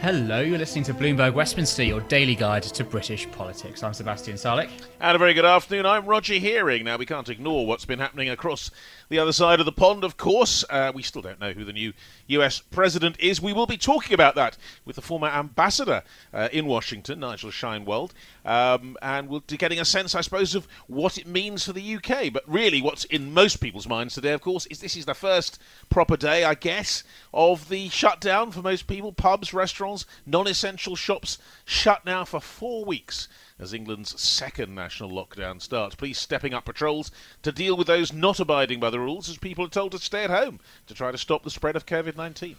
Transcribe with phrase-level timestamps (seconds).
[0.00, 3.82] Hello, you're listening to Bloomberg Westminster, your daily guide to British politics.
[3.82, 4.70] I'm Sebastian Salek.
[4.98, 5.84] And a very good afternoon.
[5.84, 6.84] I'm Roger Hearing.
[6.84, 8.70] Now, we can't ignore what's been happening across
[9.10, 10.64] the other side of the pond, of course.
[10.70, 11.92] Uh, we still don't know who the new
[12.28, 13.42] US president is.
[13.42, 14.56] We will be talking about that
[14.86, 18.12] with the former ambassador uh, in Washington, Nigel Sheinwald,
[18.46, 21.96] um, and we'll be getting a sense, I suppose, of what it means for the
[21.96, 22.32] UK.
[22.32, 25.60] But really, what's in most people's minds today, of course, is this is the first
[25.90, 29.12] proper day, I guess, of the shutdown for most people.
[29.12, 33.28] Pubs, restaurants, non essential shops shut now for four weeks
[33.58, 35.94] as England's second national lockdown starts.
[35.94, 37.10] Police stepping up patrols
[37.42, 40.24] to deal with those not abiding by the rules as people are told to stay
[40.24, 42.56] at home to try to stop the spread of COVID 19.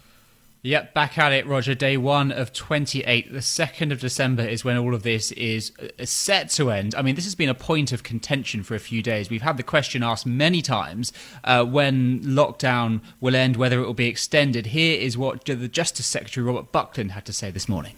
[0.64, 1.74] Yep, back at it, Roger.
[1.74, 3.32] Day one of 28.
[3.32, 6.94] The 2nd of December is when all of this is uh, set to end.
[6.94, 9.28] I mean, this has been a point of contention for a few days.
[9.28, 13.92] We've had the question asked many times uh, when lockdown will end, whether it will
[13.92, 14.66] be extended.
[14.66, 17.96] Here is what the Justice Secretary Robert Buckland had to say this morning.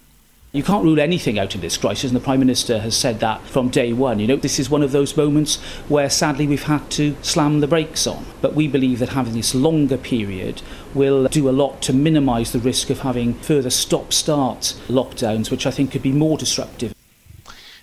[0.54, 3.40] You can't rule anything out in this crisis, and the Prime Minister has said that
[3.42, 4.20] from day one.
[4.20, 5.56] You know, this is one of those moments
[5.88, 8.24] where sadly we've had to slam the brakes on.
[8.40, 10.62] But we believe that having this longer period
[10.94, 15.66] will do a lot to minimise the risk of having further stop start lockdowns, which
[15.66, 16.94] I think could be more disruptive.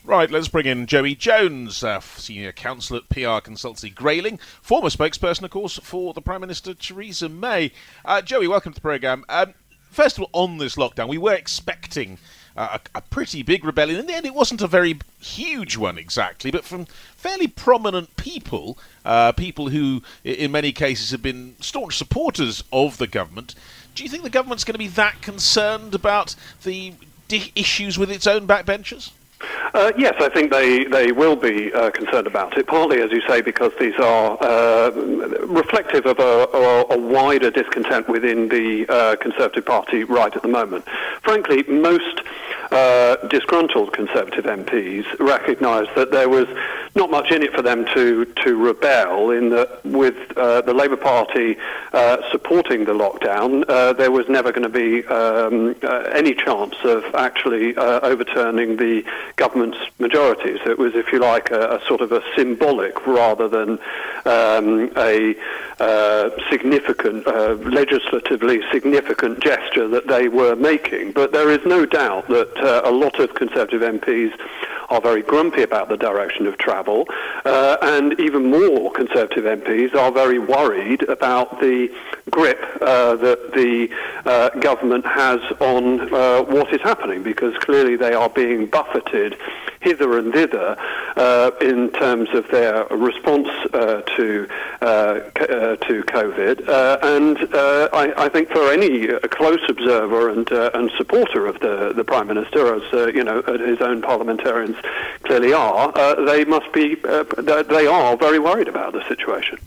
[0.03, 5.43] Right, let's bring in Joey Jones, uh, senior counsel at PR consultancy Grayling, former spokesperson,
[5.43, 7.71] of course, for the Prime Minister Theresa May.
[8.03, 9.23] Uh, Joey, welcome to the programme.
[9.29, 9.53] Um,
[9.91, 12.17] first of all, on this lockdown, we were expecting
[12.55, 13.99] a, a, pretty big rebellion.
[13.99, 16.85] In the end, it wasn't a very huge one exactly, but from
[17.15, 23.07] fairly prominent people, uh, people who, in many cases, have been staunch supporters of the
[23.07, 23.55] government.
[23.95, 26.93] Do you think the government's going to be that concerned about the
[27.27, 29.11] di- issues with its own backbenchers?
[29.73, 33.21] Uh, yes, I think they, they will be uh, concerned about it, partly, as you
[33.21, 39.15] say, because these are uh, reflective of a, a, a, wider discontent within the uh,
[39.15, 40.85] Conservative Party right at the moment.
[41.23, 42.21] Frankly, most
[42.71, 46.47] uh, disgruntled Conservative MPs recognised that there was
[46.95, 50.97] not much in it for them to, to rebel, in that with uh, the Labour
[50.97, 51.57] Party
[52.31, 53.65] supporting the lockdown,
[53.97, 55.75] there was never going to be um,
[56.13, 59.03] any chance of actually overturning the
[59.35, 60.57] government's majority.
[60.63, 63.79] So it was, if you like, a, a sort of a symbolic rather than
[64.25, 65.35] um, a
[65.79, 71.11] uh, significant, uh, legislatively significant gesture that they were making.
[71.11, 74.31] But there is no doubt that uh, a lot of Conservative MPs
[74.91, 77.07] are very grumpy about the direction of travel,
[77.45, 81.89] uh, and even more Conservative MPs are very worried about the
[82.29, 83.89] grip uh, that the
[84.25, 89.37] uh, government has on uh, what is happening, because clearly they are being buffeted
[89.81, 90.75] hither and thither
[91.17, 94.47] uh, in terms of their response uh, to
[94.81, 96.59] to COVID.
[97.03, 97.37] and
[97.93, 102.75] I, I, think for any close observer and and supporter of the the prime minister,
[102.75, 104.77] as you know, his own parliamentarians
[105.23, 109.57] clearly are, uh, they must be, uh, they are very worried about the situation.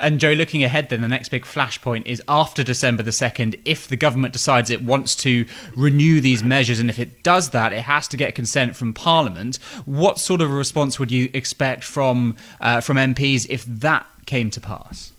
[0.00, 3.60] And Joe, looking ahead, then the next big flashpoint is after December the 2nd.
[3.66, 5.44] If the government decides it wants to
[5.76, 9.56] renew these measures, and if it does that, it has to get consent from Parliament.
[9.84, 14.48] What sort of a response would you expect from, uh, from MPs if that came
[14.50, 15.12] to pass?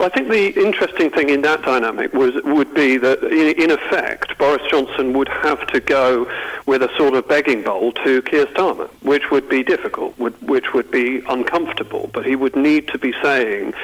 [0.00, 3.70] Well, I think the interesting thing in that dynamic was would be that, in, in,
[3.70, 6.26] effect, Boris Johnson would have to go
[6.64, 10.72] with a sort of begging bowl to Keir Starmer, which would be difficult, would, which
[10.72, 12.08] would be uncomfortable.
[12.14, 13.74] But he would need to be saying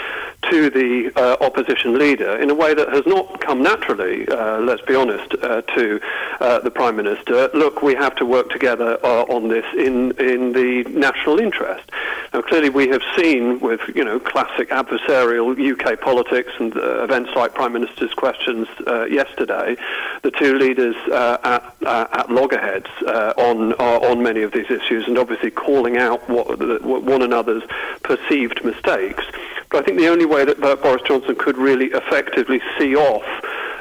[0.50, 4.82] to the uh, opposition leader in a way that has not come naturally, uh, let's
[4.82, 6.00] be honest, uh, to
[6.40, 10.52] uh, the Prime Minister, look, we have to work together uh, on this in, in
[10.52, 11.90] the national interest.
[12.32, 17.30] Now, clearly we have seen with, you know, classic adversarial UK politics and uh, events
[17.34, 18.68] like Prime Minister's questions
[19.10, 19.76] yesterday,
[20.22, 22.88] the two leaders at, at loggerheads
[23.36, 27.62] on, on many of these issues and obviously calling out what, what one another's
[28.02, 29.24] perceived mistakes.
[29.70, 33.24] But I think the only way that Boris Johnson could really effectively see off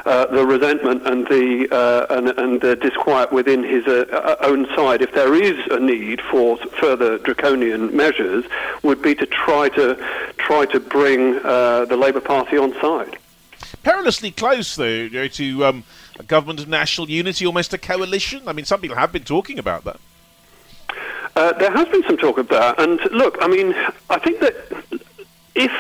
[0.06, 4.68] uh, the resentment and the uh, and, and, the disquiet within his uh, uh, own
[4.76, 8.46] side, if there is a need for further draconian measures,
[8.84, 9.96] would be to try to
[10.38, 13.18] try to bring uh, the Labour Party on side.
[13.82, 15.84] Perilously close, though, you know, to um,
[16.20, 18.48] a government of national unity, almost a coalition.
[18.48, 20.00] I mean, some people have been talking about that.
[21.36, 23.76] Uh, there has been some talk of that, and look, I mean,
[24.10, 24.56] I think that
[25.56, 25.72] if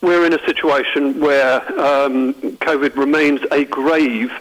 [0.00, 4.32] we're in a situation where um, COVID remains a grave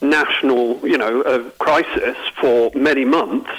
[0.00, 3.50] national, you know, uh, crisis for many months,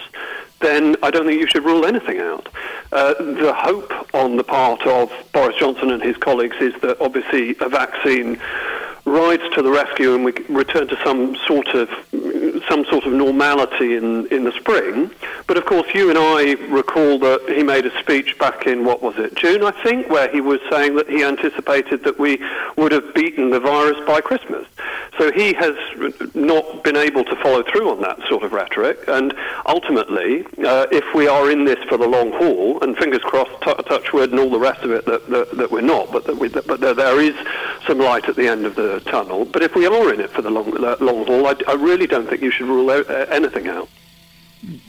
[0.62, 2.48] then I don't think you should rule anything out.
[2.92, 7.56] Uh, the hope on the part of Boris Johnson and his colleagues is that obviously
[7.60, 8.40] a vaccine
[9.06, 11.90] rides to the rescue and we return to some sort of
[12.68, 15.10] some sort of normality in, in the spring.
[15.50, 19.02] But of course, you and I recall that he made a speech back in what
[19.02, 22.40] was it June, I think, where he was saying that he anticipated that we
[22.78, 24.68] would have beaten the virus by Christmas.
[25.18, 25.76] So he has
[26.36, 29.00] not been able to follow through on that sort of rhetoric.
[29.08, 29.34] And
[29.66, 33.84] ultimately, uh, if we are in this for the long haul, and fingers crossed, t-
[33.88, 36.38] touch wood, and all the rest of it, that, that, that we're not, but that,
[36.38, 37.36] we, that but there, is
[37.88, 39.46] some light at the end of the tunnel.
[39.46, 42.30] But if we are in it for the long, long haul, I, I really don't
[42.30, 43.90] think you should rule anything out.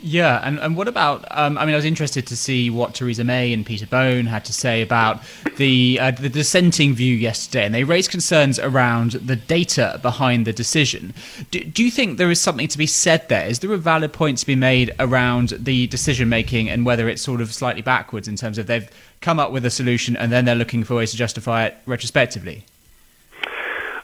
[0.03, 1.25] Yeah, and, and what about?
[1.31, 4.45] Um, I mean, I was interested to see what Theresa May and Peter Bone had
[4.47, 5.23] to say about
[5.59, 10.53] the uh, the dissenting view yesterday, and they raised concerns around the data behind the
[10.53, 11.15] decision.
[11.53, 13.47] Do, do you think there is something to be said there?
[13.47, 17.23] Is there a valid point to be made around the decision making and whether it's
[17.23, 18.91] sort of slightly backwards in terms of they've
[19.21, 22.65] come up with a solution and then they're looking for ways to justify it retrospectively?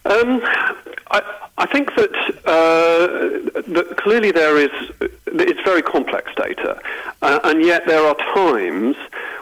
[0.04, 0.40] Um,
[1.10, 2.12] I, I think that,
[2.44, 4.70] uh, that clearly there is,
[5.26, 6.78] it's very complex data,
[7.22, 8.96] uh, and yet there are times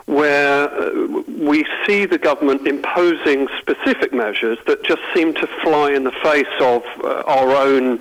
[0.06, 6.04] where uh, we see the government imposing specific measures that just seem to fly in
[6.04, 7.98] the face of uh, our own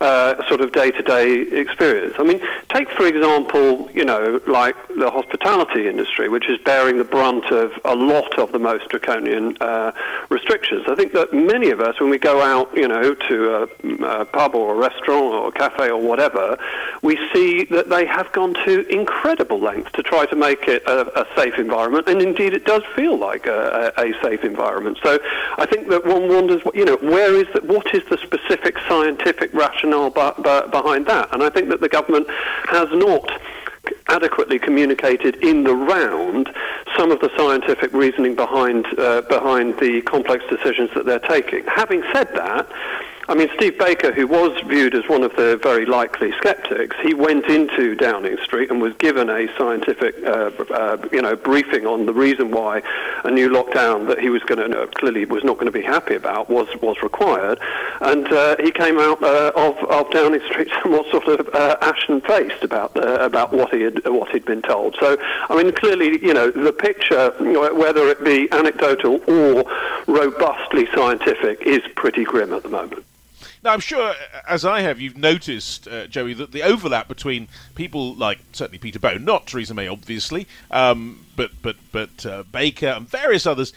[0.00, 2.14] uh, sort of day-to-day experience.
[2.18, 7.04] I mean, take for example, you know, like the hospitality industry, which is bearing the
[7.04, 9.92] brunt of a lot of the most draconian uh,
[10.30, 10.84] restrictions.
[10.88, 13.62] I think that many of us, when we go out, you know, to a,
[14.04, 16.58] a pub or a restaurant or a cafe or whatever,
[17.02, 21.20] we see that they have gone to incredible lengths to try to make it a,
[21.20, 24.98] a safe environment, and indeed it does feel like a, a, safe environment.
[25.02, 25.18] So
[25.58, 29.52] I think that one wonders, you know, where is the, what is the specific scientific
[29.54, 31.32] rationale rationale behind that.
[31.32, 32.26] And I think that the government
[32.68, 33.30] has not
[34.08, 36.50] adequately communicated in the round
[36.96, 41.64] some of the scientific reasoning behind uh, behind the complex decisions that they're taking.
[41.66, 42.68] Having said that,
[43.30, 47.14] I mean, Steve Baker, who was viewed as one of the very likely skeptics, he
[47.14, 52.06] went into Downing Street and was given a scientific, uh, uh, you know, briefing on
[52.06, 52.82] the reason why
[53.22, 56.16] a new lockdown that he was going to clearly was not going to be happy
[56.16, 57.60] about was was required,
[58.00, 62.20] and uh, he came out uh, of, of Downing Street somewhat sort of uh, ashen
[62.22, 64.96] faced about about what he had what he'd been told.
[64.98, 65.16] So,
[65.48, 69.70] I mean, clearly, you know, the picture, whether it be anecdotal or
[70.08, 73.04] robustly scientific, is pretty grim at the moment.
[73.62, 74.14] Now, I'm sure,
[74.48, 78.98] as I have, you've noticed, uh, Joey, that the overlap between people like certainly Peter
[78.98, 83.72] Bone, not Theresa May, obviously, um, but but but uh, Baker and various others.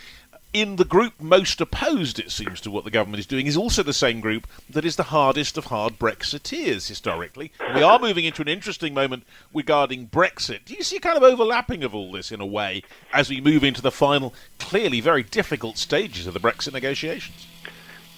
[0.54, 3.82] In the group most opposed, it seems, to what the government is doing, is also
[3.82, 7.52] the same group that is the hardest of hard Brexiteers historically.
[7.74, 10.64] We are moving into an interesting moment regarding Brexit.
[10.66, 13.64] Do you see kind of overlapping of all this in a way as we move
[13.64, 17.48] into the final, clearly very difficult stages of the Brexit negotiations?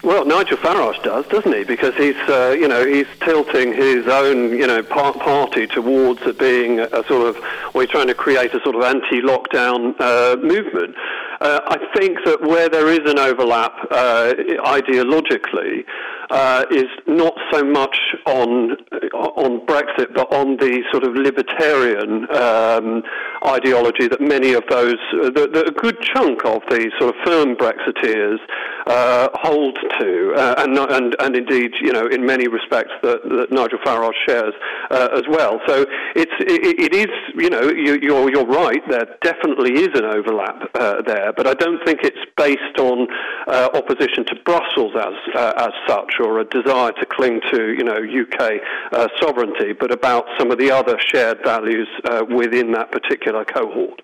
[0.06, 1.64] Well, Nigel Farage does, doesn't he?
[1.64, 6.84] Because he's, uh, you know, he's tilting his own, you know, party towards being a,
[6.84, 7.44] a sort of,
[7.74, 10.94] or he's trying to create a sort of anti-lockdown uh, movement.
[11.40, 15.84] Uh, I think that where there is an overlap uh, ideologically,
[16.30, 18.76] uh, is not so much on
[19.12, 23.02] on Brexit, but on the sort of libertarian um,
[23.46, 27.20] ideology that many of those, uh, the, the, a good chunk of the sort of
[27.24, 28.38] firm Brexiteers
[28.86, 33.50] uh, hold to, uh, and, and and indeed, you know, in many respects that, that
[33.50, 34.54] Nigel Farage shares
[34.90, 35.60] uh, as well.
[35.66, 38.82] So it's it, it is, you know, you, you're you're right.
[38.88, 43.06] There definitely is an overlap uh, there, but I don't think it's based on
[43.46, 45.14] uh, opposition to Brussels as
[45.56, 48.60] as such or a desire to cling to, you know, UK
[48.92, 54.02] uh, sovereignty, but about some of the other shared values uh, within that particular cohort.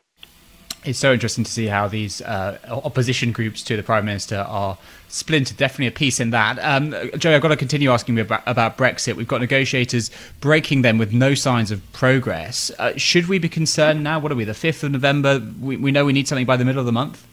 [0.85, 4.78] It's so interesting to see how these uh, opposition groups to the Prime Minister are
[5.07, 5.57] splintered.
[5.57, 6.59] Definitely a piece in that.
[6.59, 9.14] Um, Joe, I've got to continue asking you about, about, Brexit.
[9.14, 12.73] We've got negotiators breaking them with no signs of progress.
[12.81, 14.19] Uh, should we be concerned now?
[14.19, 15.40] What are we, the 5th of November?
[15.61, 17.28] We, we know we need something by the middle of the month?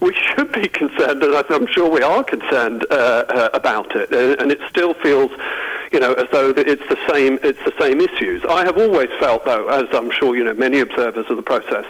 [0.00, 2.94] We should be concerned, and I'm sure we are concerned uh,
[3.28, 4.12] uh, about it.
[4.12, 5.30] Uh, and it still feels,
[5.92, 7.38] you know, as though it's the same.
[7.42, 8.44] It's the same issues.
[8.44, 11.86] I have always felt, though, as I'm sure you know, many observers of the process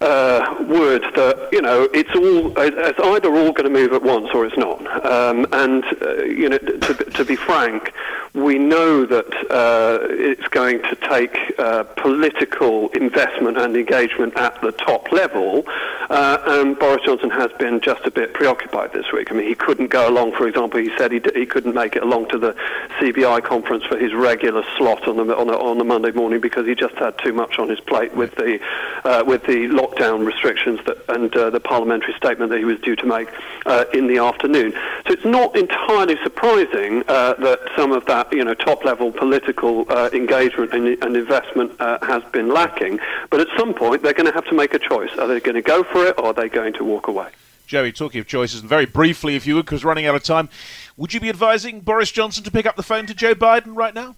[0.00, 4.28] uh, would that you know it's all it's either all going to move at once
[4.32, 4.80] or it's not.
[5.04, 7.92] Um, and uh, you know, to, to, be frank,
[8.32, 11.56] we know that uh, it's going to take
[11.96, 15.64] political investment and engagement at the top level.
[16.10, 19.30] Uh, and Boris Johnson has been just a bit preoccupied this week.
[19.30, 20.32] I mean, he couldn't go along.
[20.32, 22.56] For example, he said he, d- he couldn't make it along to the
[22.98, 26.74] CBI conference for his regular slot on the on the, on Monday morning because he
[26.74, 28.58] just had too much on his plate with the
[29.04, 32.96] uh, with the lockdown restrictions that, and uh, the parliamentary statement that he was due
[32.96, 33.28] to make
[33.66, 34.72] uh, in the afternoon.
[35.06, 40.10] So it's not entirely surprising uh, that some of that, you know, top-level political uh,
[40.12, 42.98] engagement and, and investment has been lacking.
[43.30, 45.10] But at some point, they're going to have to make a choice.
[45.16, 47.28] Are they going to go for it, or are they going to walk away?
[47.66, 50.48] Joey, talking of choices, and very briefly, if you would, because running out of time,
[50.96, 53.94] would you be advising Boris Johnson to pick up the phone to Joe Biden right
[53.94, 54.16] now?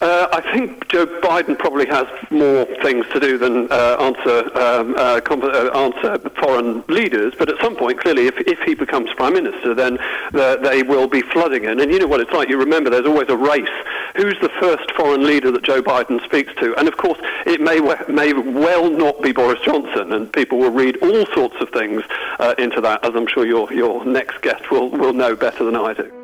[0.00, 4.94] Uh, I think Joe Biden probably has more things to do than uh, answer um,
[4.96, 7.32] uh, uh answer foreign leaders.
[7.38, 9.98] But at some point, clearly, if, if he becomes prime minister, then
[10.34, 11.80] uh, they will be flooding in.
[11.80, 12.48] And you know what it's like.
[12.48, 13.68] You remember there's always a race.
[14.16, 16.74] Who's the first foreign leader that Joe Biden speaks to?
[16.76, 17.80] And of course, it may
[18.12, 22.02] may well not be Boris Johnson, and people will read all sorts of things
[22.40, 25.76] uh, into that, as I'm sure your your next guest will will know better than
[25.76, 26.23] I do.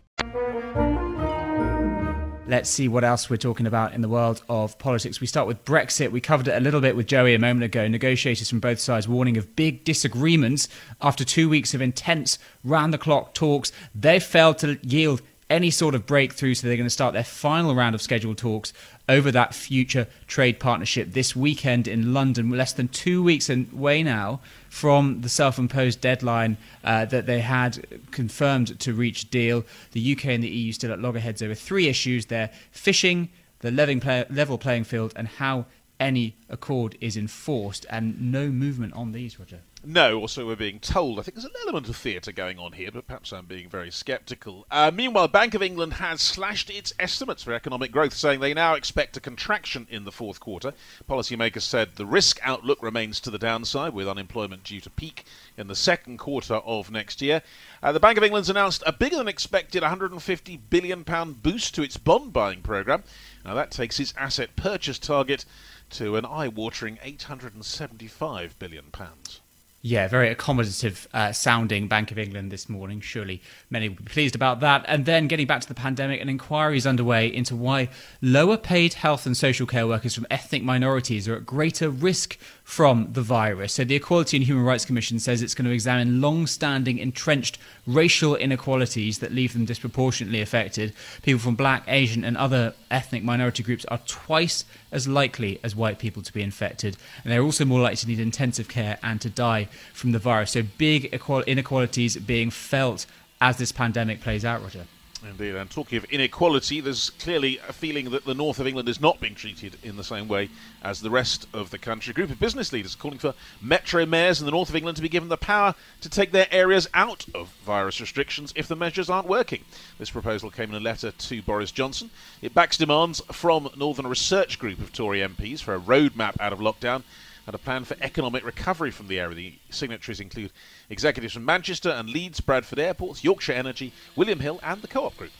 [2.47, 5.21] Let's see what else we're talking about in the world of politics.
[5.21, 6.11] We start with Brexit.
[6.11, 7.87] We covered it a little bit with Joey a moment ago.
[7.87, 10.67] Negotiators from both sides warning of big disagreements
[11.01, 13.71] after two weeks of intense round the clock talks.
[13.95, 17.73] They failed to yield any sort of breakthrough, so they're going to start their final
[17.73, 18.73] round of scheduled talks
[19.11, 22.49] over that future trade partnership this weekend in London.
[22.49, 24.39] Less than two weeks away now
[24.69, 29.65] from the self imposed deadline uh, that they had confirmed to reach deal.
[29.91, 33.27] The UK and the EU still at loggerheads over three issues there fishing,
[33.59, 35.65] the level playing field, and how
[36.01, 39.59] any accord is enforced, and no movement on these, Roger.
[39.83, 41.17] No, also we're being told.
[41.17, 43.89] I think there's an element of theatre going on here, but perhaps I'm being very
[43.89, 44.67] sceptical.
[44.69, 48.75] Uh, meanwhile, Bank of England has slashed its estimates for economic growth, saying they now
[48.75, 50.73] expect a contraction in the fourth quarter.
[51.09, 55.25] Policymakers said the risk outlook remains to the downside, with unemployment due to peak
[55.57, 57.41] in the second quarter of next year.
[57.81, 61.81] Uh, the Bank of England's announced a bigger than expected 150 billion pound boost to
[61.81, 63.03] its bond buying programme.
[63.43, 65.45] Now that takes its asset purchase target
[65.91, 69.40] to an eye-watering 875 billion pounds.
[69.83, 73.01] Yeah, very accommodative uh, sounding Bank of England this morning.
[73.01, 74.85] Surely many will be pleased about that.
[74.87, 77.89] And then getting back to the pandemic, an inquiry is underway into why
[78.21, 83.09] lower paid health and social care workers from ethnic minorities are at greater risk from
[83.11, 83.73] the virus.
[83.73, 87.57] So the Equality and Human Rights Commission says it's going to examine long standing entrenched
[87.87, 90.93] racial inequalities that leave them disproportionately affected.
[91.23, 95.99] People from black, Asian, and other ethnic minority groups are twice as likely as white
[95.99, 99.29] people to be infected, and they're also more likely to need intensive care and to
[99.29, 100.51] die from the virus.
[100.51, 101.05] So big
[101.47, 103.05] inequalities being felt
[103.39, 104.85] as this pandemic plays out, Roger.
[105.23, 108.99] Indeed, and talking of inequality, there's clearly a feeling that the north of England is
[108.99, 110.49] not being treated in the same way
[110.81, 112.09] as the rest of the country.
[112.09, 115.01] A group of business leaders calling for metro mayors in the north of England to
[115.03, 119.11] be given the power to take their areas out of virus restrictions if the measures
[119.11, 119.63] aren't working.
[119.99, 122.09] This proposal came in a letter to Boris Johnson.
[122.41, 126.59] It backs demands from Northern Research Group of Tory MPs for a roadmap out of
[126.59, 127.03] lockdown
[127.47, 129.35] and a plan for economic recovery from the area.
[129.35, 130.51] The signatories include
[130.89, 135.17] executives from Manchester and Leeds, Bradford Airports, Yorkshire Energy, William Hill, and the Co op
[135.17, 135.31] Group.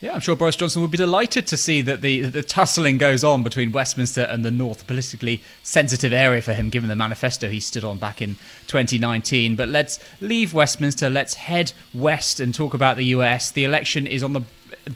[0.00, 3.22] Yeah, I'm sure Boris Johnson would be delighted to see that the, the tussling goes
[3.22, 7.50] on between Westminster and the North, a politically sensitive area for him, given the manifesto
[7.50, 9.56] he stood on back in 2019.
[9.56, 13.50] But let's leave Westminster, let's head west and talk about the US.
[13.50, 14.40] The election is on the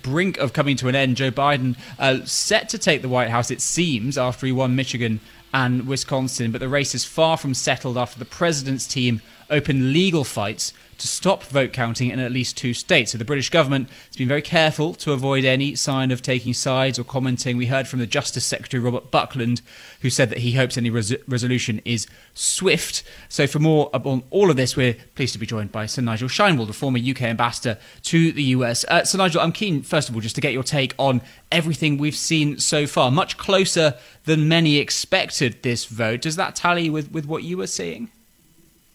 [0.02, 1.18] brink of coming to an end.
[1.18, 5.20] Joe Biden uh, set to take the White House, it seems, after he won Michigan
[5.54, 10.24] and Wisconsin, but the race is far from settled after the president's team opened legal
[10.24, 13.12] fights to stop vote counting in at least two states.
[13.12, 16.98] So the British government has been very careful to avoid any sign of taking sides
[16.98, 17.56] or commenting.
[17.56, 19.62] We heard from the Justice Secretary Robert Buckland,
[20.00, 23.02] who said that he hopes any res- resolution is swift.
[23.28, 26.28] So for more on all of this, we're pleased to be joined by Sir Nigel
[26.28, 28.84] Sheinwald, the former UK ambassador to the US.
[28.84, 31.20] Uh, Sir Nigel, I'm keen, first of all, just to get your take on
[31.50, 33.10] everything we've seen so far.
[33.10, 36.22] Much closer than many expected this vote.
[36.22, 38.10] Does that tally with, with what you were seeing?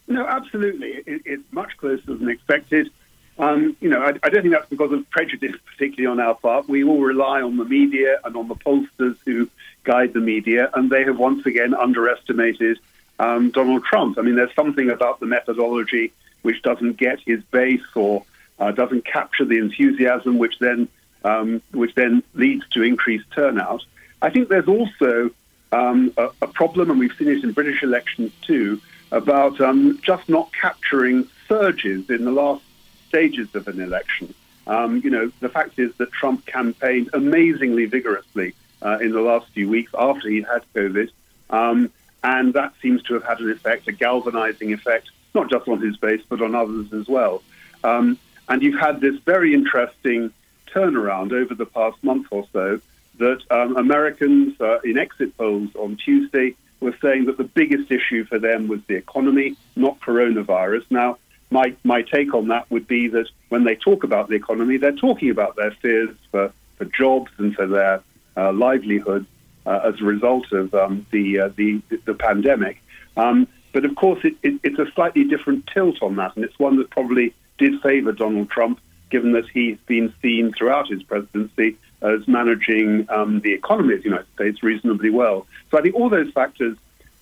[0.10, 1.04] No, absolutely.
[1.06, 2.90] It, it's much closer than expected.
[3.38, 6.68] Um, you know, I, I, don't think that's because of prejudice, particularly on our part.
[6.68, 9.50] We all rely on the media and on the pollsters who
[9.86, 12.80] guide the media, and they have once again underestimated
[13.18, 14.18] um, Donald Trump.
[14.18, 16.12] I mean, there's something about the methodology
[16.42, 18.26] which doesn't get his base or
[18.60, 20.90] uh, doesn't capture the enthusiasm, which then
[21.24, 23.84] um, which then leads to increased turnout.
[24.22, 25.32] I think there's also
[25.72, 30.30] um, a, a problem, and we've seen it in British elections too about um, just
[30.30, 32.64] not capturing surges in the last
[33.08, 34.34] stages of an election.
[34.68, 39.48] Um, you know, the fact is that Trump campaigned amazingly vigorously uh, in the last
[39.50, 41.10] few weeks after he had COVID,
[41.50, 41.92] um,
[42.24, 45.98] and that seems to have had an effect, a galvanizing effect, not just on his
[45.98, 47.42] base but on others as well.
[47.84, 50.32] Um, and you've had this very interesting
[50.68, 52.80] turnaround over the past month or so
[53.18, 58.26] that um, Americans uh, in exit polls on Tuesday were saying that the biggest issue
[58.26, 60.86] for them was the economy, not coronavirus.
[60.90, 61.18] Now,
[61.52, 64.92] my, my take on that would be that when they talk about the economy, they're
[64.92, 68.02] talking about their fears for, for jobs and for their
[68.38, 69.26] uh, livelihood
[69.66, 72.82] uh, as a result of um, the, uh, the, the pandemic.
[73.18, 76.58] Um, but of course, it, it, it's a slightly different tilt on that, and it's
[76.58, 81.78] one that probably did favour Donald Trump, given that he's been seen throughout his presidency
[82.02, 85.46] as managing um, the economy of the United States reasonably well.
[85.72, 86.78] So I think all those factors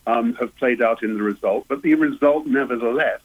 [0.06, 3.22] um, have played out in the result, but the result, nevertheless,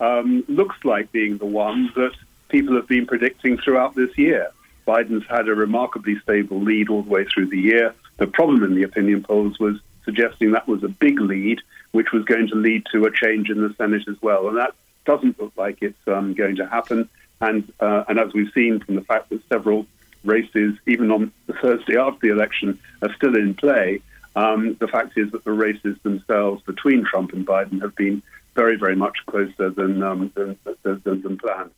[0.00, 2.12] um, looks like being the one that
[2.48, 4.50] people have been predicting throughout this year.
[4.86, 7.94] Biden's had a remarkably stable lead all the way through the year.
[8.16, 11.60] The problem in the opinion polls was suggesting that was a big lead,
[11.92, 14.48] which was going to lead to a change in the Senate as well.
[14.48, 14.74] And that
[15.04, 17.08] doesn't look like it's um, going to happen.
[17.40, 19.86] And, uh, and as we've seen from the fact that several
[20.24, 24.00] races, even on the Thursday after the election, are still in play.
[24.36, 28.22] Um, the fact is that the races themselves between Trump and Biden have been
[28.54, 31.70] very, very much closer than um, than, than, than, planned.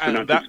[0.00, 0.44] And that,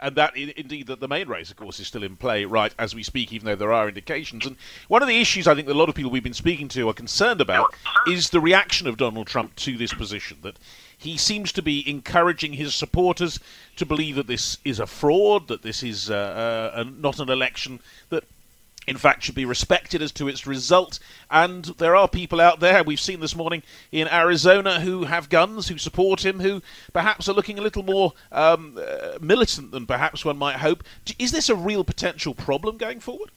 [0.00, 2.94] and that indeed that the main race, of course, is still in play right as
[2.94, 4.46] we speak, even though there are indications.
[4.46, 4.56] And
[4.88, 6.88] one of the issues I think that a lot of people we've been speaking to
[6.88, 7.74] are concerned about
[8.06, 10.38] is the reaction of Donald Trump to this position.
[10.42, 10.58] That
[10.96, 13.40] he seems to be encouraging his supporters
[13.76, 17.80] to believe that this is a fraud, that this is uh, uh, not an election
[18.10, 18.24] that
[18.86, 20.98] in fact should be respected as to its result.
[21.30, 23.62] And there are people out there, we've seen this morning
[23.92, 26.62] in Arizona, who have guns, who support him, who
[26.92, 30.82] perhaps are looking a little more um, uh, militant than perhaps one might hope.
[31.18, 33.30] Is this a real potential problem going forward?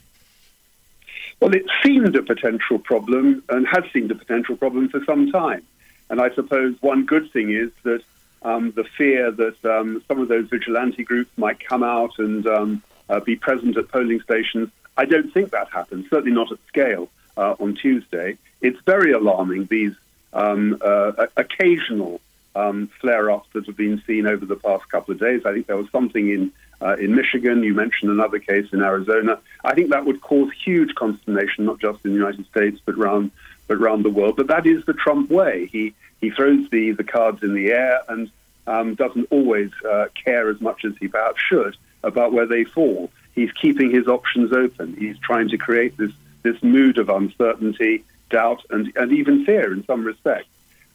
[1.39, 5.63] Well, it seemed a potential problem and has seemed a potential problem for some time.
[6.09, 8.01] And I suppose one good thing is that
[8.43, 12.83] um, the fear that um, some of those vigilante groups might come out and um,
[13.09, 17.09] uh, be present at polling stations, I don't think that happens, certainly not at scale
[17.37, 18.37] uh, on Tuesday.
[18.61, 19.93] It's very alarming, these
[20.33, 22.21] um, uh, occasional
[22.55, 25.45] um, flare ups that have been seen over the past couple of days.
[25.45, 26.51] I think there was something in,
[26.81, 27.63] uh, in Michigan.
[27.63, 29.39] You mentioned another case in Arizona.
[29.63, 33.31] I think that would cause huge consternation, not just in the United States, but around,
[33.67, 34.35] but around the world.
[34.35, 35.67] But that is the Trump way.
[35.71, 38.31] He he throws the, the cards in the air and
[38.65, 43.11] um, doesn't always uh, care as much as he perhaps should about where they fall.
[43.35, 44.95] He's keeping his options open.
[44.95, 46.11] He's trying to create this,
[46.43, 50.49] this mood of uncertainty, doubt, and, and even fear in some respects.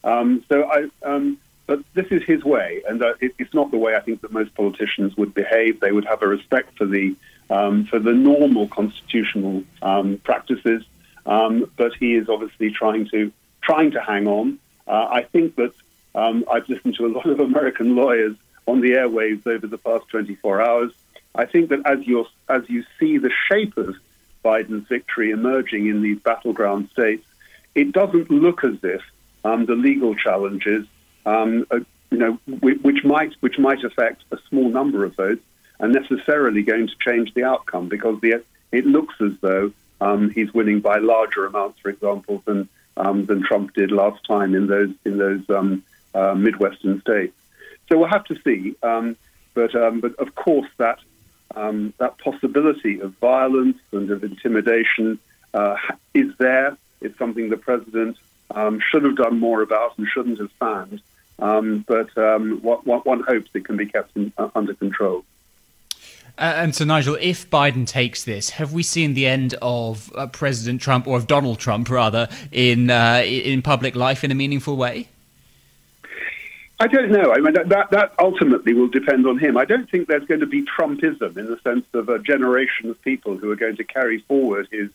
[0.04, 3.76] Um, so I, um, but this is his way, and uh, it, it's not the
[3.76, 5.80] way I think that most politicians would behave.
[5.80, 7.14] They would have a respect for the
[7.50, 10.84] um, for the normal constitutional um, practices,
[11.26, 14.58] um, but he is obviously trying to trying to hang on.
[14.86, 15.74] Uh, I think that
[16.14, 20.08] um, I've listened to a lot of American lawyers on the airwaves over the past
[20.08, 20.92] 24 hours.
[21.34, 23.94] I think that as you as you see the shape of
[24.44, 27.26] Biden's victory emerging in these battleground states,
[27.74, 29.02] it doesn't look as if
[29.44, 30.86] um, the legal challenges,
[31.26, 35.42] um, uh, you know, which, might which might affect a small number of votes,
[35.80, 40.52] are necessarily going to change the outcome because the, it looks as though um, he's
[40.52, 44.90] winning by larger amounts, for example, than um, than Trump did last time in those
[45.04, 47.34] in those um, uh, midwestern states.
[47.88, 48.74] So we'll have to see.
[48.82, 49.16] Um,
[49.54, 50.98] but but of course that
[51.54, 55.18] um, that possibility of violence and of intimidation
[55.54, 55.76] uh,
[56.14, 56.76] is there.
[57.00, 58.16] It's something the president
[58.50, 61.00] um, should have done more about and shouldn't have fanned.
[61.38, 65.24] Um, but um, one, one, hopes it can be kept in, uh, under control.
[66.36, 70.26] Uh, and so, Nigel, if Biden takes this, have we seen the end of uh,
[70.26, 74.76] President Trump, or of Donald Trump, rather, in uh, in public life in a meaningful
[74.76, 75.08] way?
[76.80, 77.32] I don't know.
[77.32, 79.56] I mean, that, that ultimately will depend on him.
[79.56, 83.02] I don't think there's going to be Trumpism in the sense of a generation of
[83.02, 84.90] people who are going to carry forward his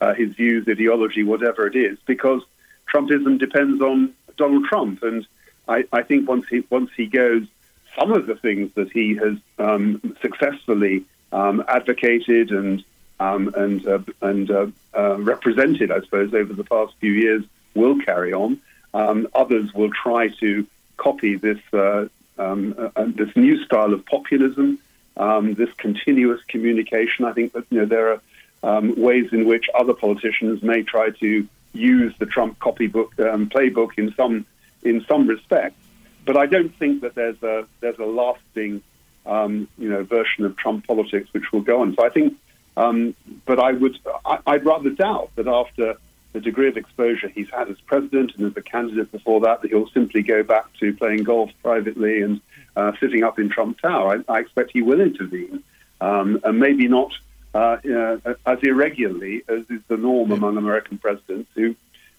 [0.00, 2.42] uh, his views, ideology, whatever it is, because
[2.90, 5.02] Trumpism depends on Donald Trump.
[5.02, 5.26] And
[5.68, 7.46] I, I think once he once he goes,
[7.98, 12.82] some of the things that he has um, successfully um, advocated and
[13.20, 14.66] um, and uh, and uh,
[14.96, 18.60] uh represented, I suppose, over the past few years, will carry on.
[18.94, 20.66] Um, others will try to
[21.00, 22.06] copy this uh,
[22.38, 24.78] um, uh, uh, this new style of populism,
[25.16, 27.24] um, this continuous communication.
[27.24, 28.20] I think that you know there are
[28.62, 33.92] um, ways in which other politicians may try to use the Trump copybook um, playbook
[33.96, 34.46] in some
[34.82, 35.82] in some respects,
[36.24, 38.82] but I don't think that there's a there's a lasting
[39.24, 41.94] um, you know version of Trump politics which will go on.
[41.96, 42.36] So I think,
[42.74, 45.96] but I would I, I'd rather doubt that after
[46.32, 49.70] the degree of exposure he's had as president and as a candidate before that, that
[49.70, 52.40] he'll simply go back to playing golf privately and
[52.76, 54.22] uh, sitting up in Trump Tower.
[54.28, 55.62] I, I expect he will intervene,
[56.00, 57.12] um, and maybe not
[57.54, 61.74] uh, uh, as irregularly as is the norm among American presidents, who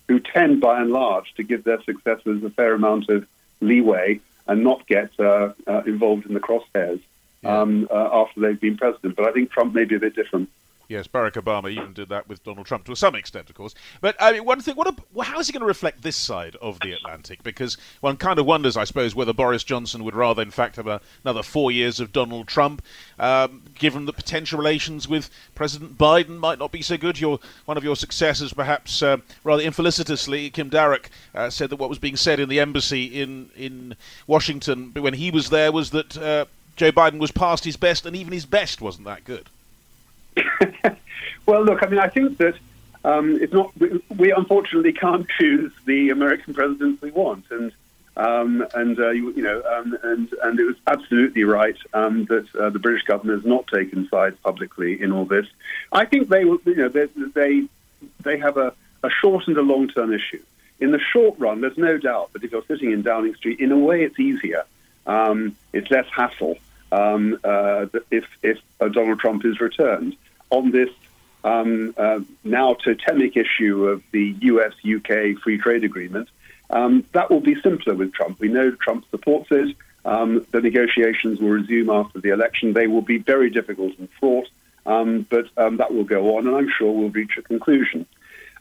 [0.07, 3.25] who tend, by and large, to give their successors a fair amount of
[3.61, 6.99] leeway and not get uh, uh, involved in the crosshairs
[7.45, 9.15] um, uh, after they've been president.
[9.15, 10.49] But I think Trump may be a bit different.
[10.91, 13.73] Yes, Barack Obama even did that with Donald Trump to some extent, of course.
[14.01, 16.57] But I mean, one thing, what a, how is he going to reflect this side
[16.57, 17.43] of the Atlantic?
[17.43, 20.87] Because one kind of wonders, I suppose, whether Boris Johnson would rather, in fact, have
[20.87, 22.83] a, another four years of Donald Trump,
[23.17, 27.21] um, given that potential relations with President Biden might not be so good.
[27.21, 31.87] Your one of your successors, perhaps uh, rather infelicitously, Kim Darroch, uh, said that what
[31.87, 33.95] was being said in the embassy in in
[34.27, 38.13] Washington when he was there was that uh, Joe Biden was past his best, and
[38.13, 39.47] even his best wasn't that good.
[41.45, 42.55] well, look, I mean, I think that
[43.03, 43.71] um, it's not.
[43.77, 47.71] We, we, unfortunately can't choose the American presidents we want, and
[48.15, 52.53] um, and uh, you, you, know, um, and and it was absolutely right um, that
[52.55, 55.47] uh, the British government has not taken sides publicly in all this.
[55.91, 57.63] I think they, you know, they they,
[58.21, 58.73] they have a,
[59.03, 60.43] a short and a long term issue.
[60.79, 63.71] In the short run, there's no doubt that if you're sitting in Downing Street, in
[63.71, 64.65] a way, it's easier.
[65.05, 66.57] Um, it's less hassle
[66.91, 70.15] um, uh, if, if Donald Trump is returned
[70.49, 70.89] on this
[71.43, 76.29] um, uh, now totemic issue of the US UK free trade agreement.
[76.69, 78.39] Um, that will be simpler with Trump.
[78.39, 79.75] We know Trump supports it.
[80.05, 82.73] Um, the negotiations will resume after the election.
[82.73, 84.47] They will be very difficult and fraught,
[84.85, 88.05] um, but um, that will go on, and I'm sure we'll reach a conclusion.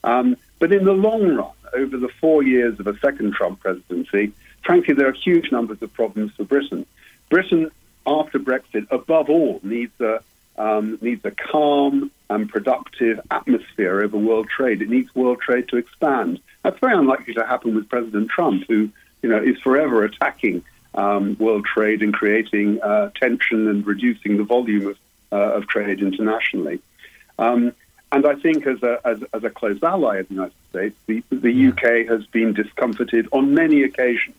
[0.03, 4.95] but in the long run, over the four years of a second Trump presidency, frankly,
[4.95, 6.85] there are huge numbers of problems for Britain.
[7.29, 7.71] Britain
[8.07, 10.23] after Brexit, above all, needs a
[10.59, 14.81] um, needs a calm and productive atmosphere over world trade.
[14.81, 16.41] It needs world trade to expand.
[16.63, 18.89] That's very unlikely to happen with President Trump, who
[19.23, 20.65] you know is forever attacking
[20.95, 24.99] um, world trade and creating uh, tension and reducing the volume of,
[25.33, 26.81] uh, of trade internationally.
[27.39, 27.73] Um,
[28.13, 31.23] and I think, as a, as, as, a close ally of the United States, the,
[31.31, 34.37] the UK has been discomfited on many occasions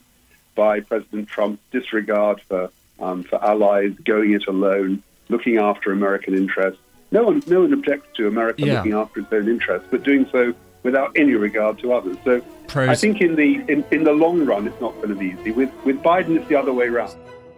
[0.55, 6.81] by President Trump's disregard for um, for allies, going it alone, looking after American interests.
[7.11, 8.77] No one, no one objects to America yeah.
[8.77, 12.17] looking after its own interests, but doing so without any regard to others.
[12.23, 12.89] So Pros.
[12.89, 15.51] I think in the in, in the long run, it's not going to be easy.
[15.51, 17.15] With with Biden, it's the other way around.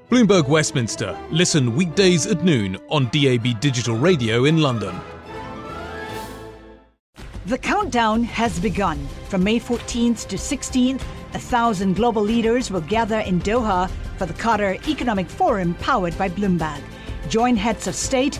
[0.10, 1.18] Bloomberg Westminster.
[1.32, 4.96] Listen weekdays at noon on DAB Digital Radio in London.
[7.46, 9.06] The countdown has begun.
[9.28, 11.02] From May 14th to 16th,
[11.34, 16.30] A thousand global leaders will gather in Doha for the Qatar Economic Forum powered by
[16.30, 16.80] Bloomberg.
[17.28, 18.40] Join heads of state,